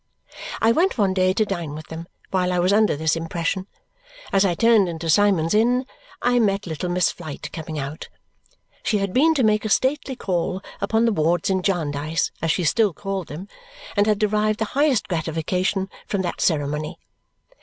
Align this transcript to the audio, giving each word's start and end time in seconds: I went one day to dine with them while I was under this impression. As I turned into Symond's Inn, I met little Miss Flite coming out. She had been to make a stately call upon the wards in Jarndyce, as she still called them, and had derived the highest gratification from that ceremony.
I 0.63 0.71
went 0.71 0.97
one 0.97 1.13
day 1.13 1.31
to 1.31 1.45
dine 1.45 1.75
with 1.75 1.89
them 1.89 2.07
while 2.31 2.51
I 2.51 2.57
was 2.57 2.73
under 2.73 2.95
this 2.95 3.15
impression. 3.15 3.67
As 4.33 4.43
I 4.43 4.55
turned 4.55 4.89
into 4.89 5.11
Symond's 5.11 5.53
Inn, 5.53 5.85
I 6.23 6.39
met 6.39 6.65
little 6.65 6.89
Miss 6.89 7.11
Flite 7.11 7.51
coming 7.53 7.77
out. 7.77 8.09
She 8.81 8.97
had 8.97 9.13
been 9.13 9.35
to 9.35 9.43
make 9.43 9.63
a 9.63 9.69
stately 9.69 10.15
call 10.15 10.63
upon 10.81 11.05
the 11.05 11.13
wards 11.13 11.51
in 11.51 11.61
Jarndyce, 11.61 12.31
as 12.41 12.49
she 12.49 12.63
still 12.63 12.93
called 12.93 13.27
them, 13.27 13.47
and 13.95 14.07
had 14.07 14.17
derived 14.17 14.57
the 14.57 14.65
highest 14.73 15.07
gratification 15.07 15.87
from 16.07 16.23
that 16.23 16.41
ceremony. 16.41 16.97